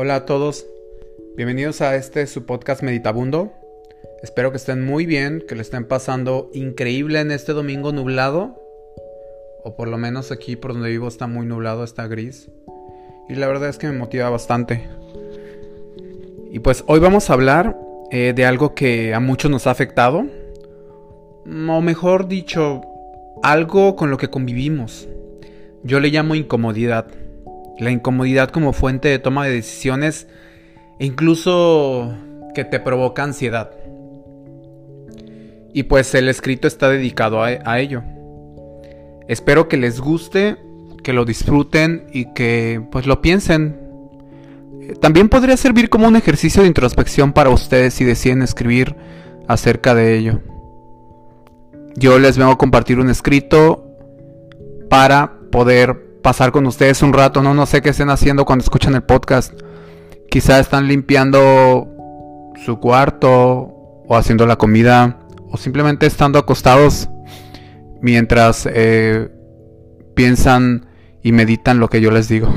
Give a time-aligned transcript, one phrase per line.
[0.00, 0.64] Hola a todos,
[1.36, 3.52] bienvenidos a este su podcast Meditabundo.
[4.22, 8.62] Espero que estén muy bien, que le estén pasando increíble en este domingo nublado,
[9.64, 12.48] o por lo menos aquí por donde vivo está muy nublado, está gris,
[13.28, 14.88] y la verdad es que me motiva bastante.
[16.52, 17.76] Y pues hoy vamos a hablar
[18.12, 20.26] eh, de algo que a muchos nos ha afectado,
[21.44, 22.82] o mejor dicho,
[23.42, 25.08] algo con lo que convivimos.
[25.82, 27.08] Yo le llamo incomodidad.
[27.78, 30.26] La incomodidad como fuente de toma de decisiones
[30.98, 32.14] e incluso
[32.54, 33.70] que te provoca ansiedad.
[35.72, 38.02] Y pues el escrito está dedicado a, ello.
[39.28, 40.56] Espero que les guste,
[41.04, 43.78] que lo disfruten y que pues lo piensen.
[45.00, 48.96] También podría servir como un ejercicio de introspección para ustedes si deciden escribir
[49.46, 50.40] acerca de ello.
[51.96, 53.84] Yo les vengo a compartir un escrito
[54.88, 57.54] para poder pasar con ustedes un rato, ¿no?
[57.54, 59.52] No sé qué estén haciendo cuando escuchan el podcast.
[60.30, 61.88] Quizá están limpiando
[62.64, 65.18] su cuarto o haciendo la comida
[65.50, 67.08] o simplemente estando acostados
[68.00, 69.30] mientras eh,
[70.14, 70.86] piensan
[71.22, 72.52] y meditan lo que yo les digo.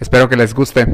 [0.00, 0.86] Espero que les guste.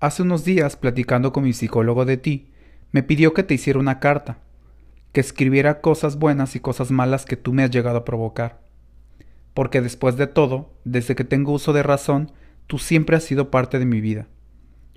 [0.00, 2.51] Hace unos días, platicando con mi psicólogo de ti,
[2.92, 4.38] me pidió que te hiciera una carta,
[5.12, 8.60] que escribiera cosas buenas y cosas malas que tú me has llegado a provocar.
[9.54, 12.32] Porque después de todo, desde que tengo uso de razón,
[12.66, 14.28] tú siempre has sido parte de mi vida.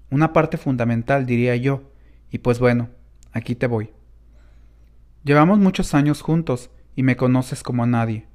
[0.10, 1.92] Una parte fundamental, diría yo,
[2.30, 2.90] y pues bueno,
[3.32, 3.92] aquí te voy.
[5.24, 8.28] Llevamos muchos años juntos y me conoces como a nadie.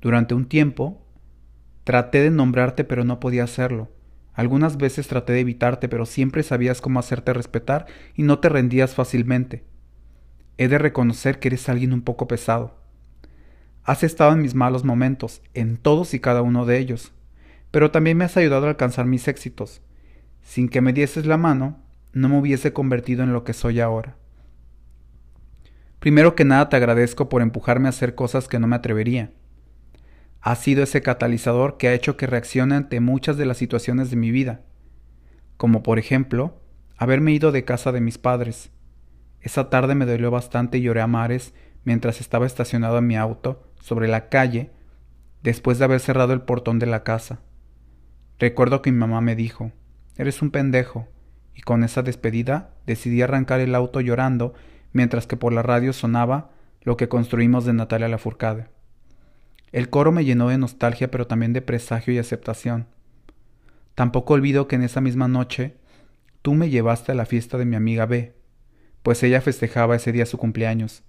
[0.00, 1.04] Durante un tiempo
[1.84, 3.88] traté de nombrarte pero no podía hacerlo
[4.40, 8.94] algunas veces traté de evitarte, pero siempre sabías cómo hacerte respetar y no te rendías
[8.94, 9.64] fácilmente.
[10.56, 12.80] He de reconocer que eres alguien un poco pesado.
[13.84, 17.12] Has estado en mis malos momentos, en todos y cada uno de ellos,
[17.70, 19.82] pero también me has ayudado a alcanzar mis éxitos.
[20.42, 21.76] Sin que me dieses la mano,
[22.14, 24.16] no me hubiese convertido en lo que soy ahora.
[25.98, 29.32] Primero que nada te agradezco por empujarme a hacer cosas que no me atrevería
[30.40, 34.16] ha sido ese catalizador que ha hecho que reaccione ante muchas de las situaciones de
[34.16, 34.62] mi vida,
[35.56, 36.60] como por ejemplo,
[36.96, 38.70] haberme ido de casa de mis padres.
[39.40, 43.70] Esa tarde me dolió bastante y lloré a mares mientras estaba estacionado en mi auto
[43.80, 44.70] sobre la calle
[45.42, 47.40] después de haber cerrado el portón de la casa.
[48.38, 49.72] Recuerdo que mi mamá me dijo,
[50.16, 51.08] eres un pendejo,
[51.54, 54.54] y con esa despedida decidí arrancar el auto llorando
[54.92, 56.50] mientras que por la radio sonaba
[56.82, 58.68] lo que construimos de Natalia Lafourcade.
[59.72, 62.86] El coro me llenó de nostalgia, pero también de presagio y aceptación.
[63.94, 65.76] Tampoco olvido que en esa misma noche
[66.42, 68.34] tú me llevaste a la fiesta de mi amiga B,
[69.02, 71.02] pues ella festejaba ese día su cumpleaños.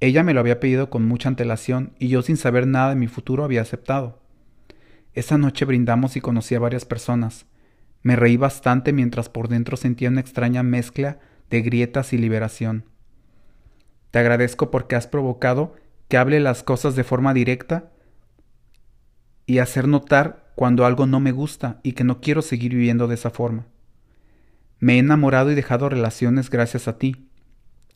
[0.00, 3.06] Ella me lo había pedido con mucha antelación y yo sin saber nada de mi
[3.06, 4.22] futuro había aceptado.
[5.12, 7.46] Esa noche brindamos y conocí a varias personas.
[8.02, 12.84] Me reí bastante mientras por dentro sentía una extraña mezcla de grietas y liberación.
[14.10, 15.74] Te agradezco porque has provocado
[16.16, 17.90] hable las cosas de forma directa
[19.46, 23.14] y hacer notar cuando algo no me gusta y que no quiero seguir viviendo de
[23.14, 23.66] esa forma.
[24.78, 27.28] Me he enamorado y dejado relaciones gracias a ti.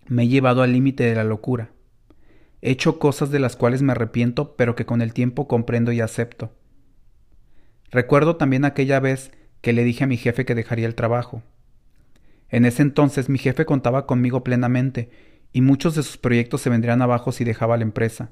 [0.06, 1.70] Me he llevado al límite de la locura.
[2.60, 6.00] He hecho cosas de las cuales me arrepiento, pero que con el tiempo comprendo y
[6.00, 6.52] acepto.
[7.90, 11.42] Recuerdo también aquella vez que le dije a mi jefe que dejaría el trabajo.
[12.48, 15.10] En ese entonces mi jefe contaba conmigo plenamente
[15.52, 18.30] y muchos de sus proyectos se vendrían abajo si dejaba la empresa.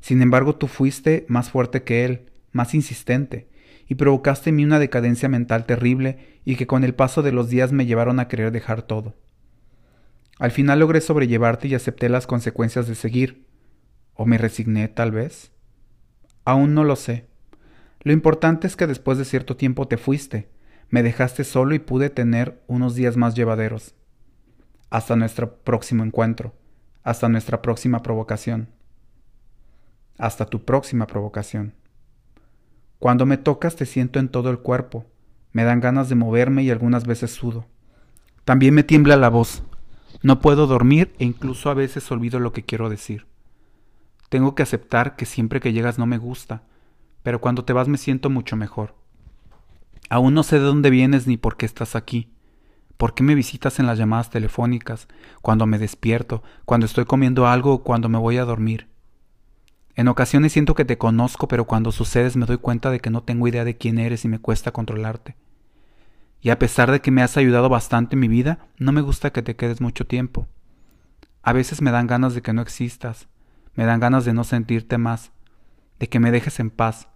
[0.00, 3.48] Sin embargo, tú fuiste más fuerte que él, más insistente,
[3.86, 7.48] y provocaste en mí una decadencia mental terrible y que con el paso de los
[7.48, 9.16] días me llevaron a querer dejar todo.
[10.38, 13.46] Al final logré sobrellevarte y acepté las consecuencias de seguir.
[14.14, 15.52] ¿O me resigné, tal vez?
[16.44, 17.26] Aún no lo sé.
[18.02, 20.48] Lo importante es que después de cierto tiempo te fuiste,
[20.88, 23.94] me dejaste solo y pude tener unos días más llevaderos
[24.90, 26.52] hasta nuestro próximo encuentro,
[27.04, 28.68] hasta nuestra próxima provocación,
[30.18, 31.74] hasta tu próxima provocación.
[32.98, 35.06] Cuando me tocas te siento en todo el cuerpo,
[35.52, 37.66] me dan ganas de moverme y algunas veces sudo.
[38.44, 39.62] También me tiembla la voz,
[40.22, 43.26] no puedo dormir e incluso a veces olvido lo que quiero decir.
[44.28, 46.62] Tengo que aceptar que siempre que llegas no me gusta,
[47.22, 48.94] pero cuando te vas me siento mucho mejor.
[50.08, 52.32] Aún no sé de dónde vienes ni por qué estás aquí
[53.00, 55.08] ¿Por qué me visitas en las llamadas telefónicas,
[55.40, 58.88] cuando me despierto, cuando estoy comiendo algo o cuando me voy a dormir?
[59.94, 63.22] En ocasiones siento que te conozco, pero cuando sucedes me doy cuenta de que no
[63.22, 65.34] tengo idea de quién eres y me cuesta controlarte.
[66.42, 69.32] Y a pesar de que me has ayudado bastante en mi vida, no me gusta
[69.32, 70.46] que te quedes mucho tiempo.
[71.42, 73.28] A veces me dan ganas de que no existas,
[73.76, 75.32] me dan ganas de no sentirte más,
[75.98, 77.08] de que me dejes en paz,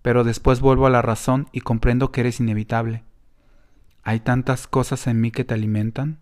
[0.00, 3.04] pero después vuelvo a la razón y comprendo que eres inevitable.
[4.02, 6.20] Hay tantas cosas en mí que te alimentan,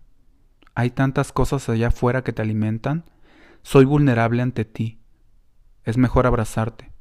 [0.74, 3.04] hay tantas cosas allá afuera que te alimentan,
[3.62, 5.00] soy vulnerable ante ti,
[5.84, 6.92] es mejor abrazarte,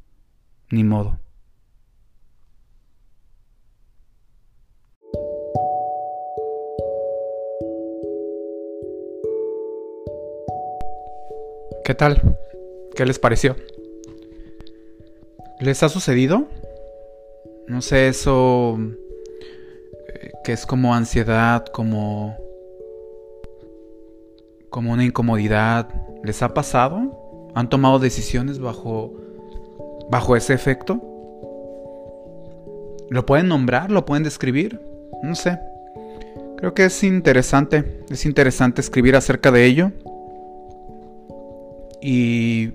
[0.69, 1.19] ni modo.
[11.83, 12.37] ¿Qué tal?
[12.95, 13.55] ¿Qué les pareció?
[15.59, 16.47] ¿Les ha sucedido?
[17.67, 18.79] No sé, eso
[20.45, 22.37] que es como ansiedad, como
[24.69, 25.89] como una incomodidad,
[26.23, 27.49] ¿les ha pasado?
[27.55, 29.13] ¿Han tomado decisiones bajo
[30.11, 31.01] bajo ese efecto?
[33.09, 33.89] ¿Lo pueden nombrar?
[33.89, 34.79] ¿Lo pueden describir?
[35.23, 35.57] No sé.
[36.57, 39.91] Creo que es interesante, es interesante escribir acerca de ello.
[42.01, 42.73] Y,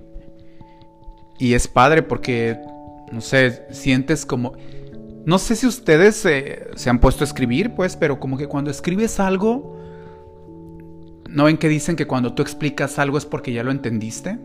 [1.39, 2.59] y es padre porque,
[3.13, 4.55] no sé, sientes como...
[5.27, 9.21] No sé si ustedes se han puesto a escribir, pues, pero como que cuando escribes
[9.21, 9.77] algo,
[11.29, 14.39] ¿no ven que dicen que cuando tú explicas algo es porque ya lo entendiste?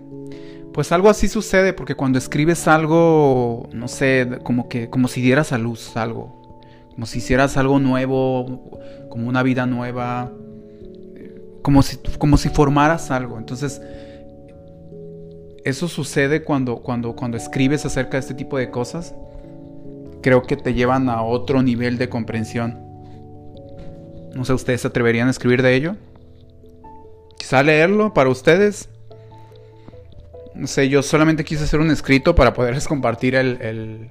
[0.74, 5.54] Pues algo así sucede porque cuando escribes algo, no sé, como que como si dieras
[5.54, 6.60] a luz algo,
[6.92, 8.77] como si hicieras algo nuevo,
[9.10, 10.33] como una vida nueva,
[11.62, 13.38] como si como si formaras algo.
[13.38, 13.81] Entonces,
[15.63, 19.16] eso sucede cuando, cuando, cuando escribes acerca de este tipo de cosas.
[20.25, 22.80] Creo que te llevan a otro nivel de comprensión.
[24.33, 25.98] No sé, ¿ustedes se atreverían a escribir de ello?
[27.38, 28.89] Quizá leerlo para ustedes.
[30.56, 34.10] No sé, yo solamente quise hacer un escrito para poderles compartir el,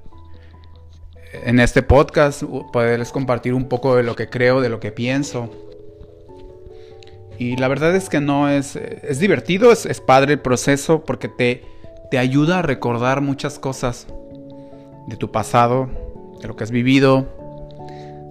[1.32, 5.50] en este podcast, poderles compartir un poco de lo que creo, de lo que pienso.
[7.40, 11.26] Y la verdad es que no es, es divertido, es, es padre el proceso porque
[11.26, 11.64] te,
[12.12, 14.06] te ayuda a recordar muchas cosas
[15.08, 16.03] de tu pasado,
[16.44, 17.26] de lo que has vivido,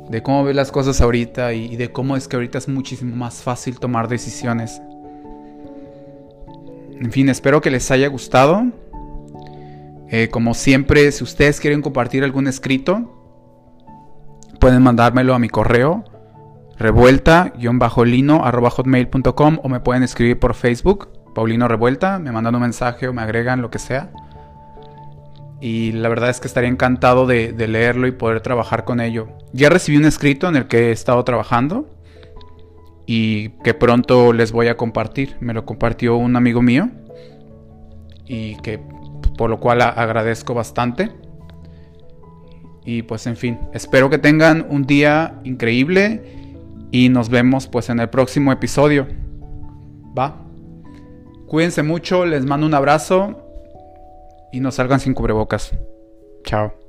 [0.07, 3.41] de cómo ves las cosas ahorita y, de cómo es que ahorita es muchísimo más
[3.41, 4.79] fácil tomar decisiones.
[6.99, 8.67] En fin, espero que les haya gustado.
[10.09, 13.19] Eh, como siempre, si ustedes quieren compartir algún escrito,
[14.59, 16.03] pueden mandármelo a mi correo
[16.77, 23.23] revuelta-lino.hotmail.com o me pueden escribir por Facebook, Paulino Revuelta, me mandan un mensaje o me
[23.23, 24.11] agregan lo que sea.
[25.65, 29.29] Y la verdad es que estaría encantado de, leerlo y poder trabajar con ello.
[29.53, 31.89] Ya recibí un escrito en el que he estado trabajando
[33.05, 35.37] y que pronto les voy a compartir.
[35.39, 36.89] Me lo compartió un amigo mío
[38.25, 38.81] y que
[39.37, 41.11] por lo cual agradezco bastante.
[42.83, 46.59] Y pues en fin, espero que tengan un día increíble
[46.91, 49.07] y nos vemos pues en el próximo episodio.
[50.19, 50.45] Va.
[51.47, 53.42] Cuídense mucho, les mando un abrazo
[54.53, 55.71] y no salgan sin cubrebocas.
[56.43, 56.82] Chao.